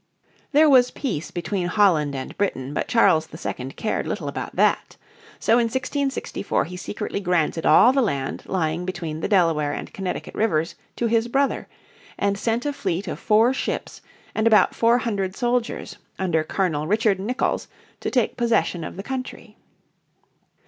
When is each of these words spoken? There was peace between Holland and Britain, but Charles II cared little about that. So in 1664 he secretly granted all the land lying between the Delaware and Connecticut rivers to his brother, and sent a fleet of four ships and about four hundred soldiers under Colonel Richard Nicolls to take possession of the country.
There 0.51 0.67
was 0.67 0.89
peace 0.89 1.29
between 1.29 1.67
Holland 1.67 2.15
and 2.15 2.35
Britain, 2.35 2.73
but 2.73 2.87
Charles 2.87 3.29
II 3.45 3.69
cared 3.75 4.07
little 4.07 4.27
about 4.27 4.55
that. 4.55 4.97
So 5.39 5.59
in 5.59 5.65
1664 5.65 6.65
he 6.65 6.75
secretly 6.75 7.19
granted 7.19 7.67
all 7.67 7.93
the 7.93 8.01
land 8.01 8.41
lying 8.47 8.83
between 8.83 9.19
the 9.19 9.27
Delaware 9.27 9.73
and 9.73 9.93
Connecticut 9.93 10.33
rivers 10.33 10.73
to 10.95 11.05
his 11.05 11.27
brother, 11.27 11.67
and 12.17 12.35
sent 12.35 12.65
a 12.65 12.73
fleet 12.73 13.07
of 13.07 13.19
four 13.19 13.53
ships 13.53 14.01
and 14.33 14.47
about 14.47 14.73
four 14.73 14.97
hundred 14.97 15.35
soldiers 15.35 15.97
under 16.17 16.43
Colonel 16.43 16.87
Richard 16.87 17.19
Nicolls 17.19 17.67
to 17.99 18.09
take 18.09 18.35
possession 18.35 18.83
of 18.83 18.97
the 18.97 19.03
country. 19.03 19.55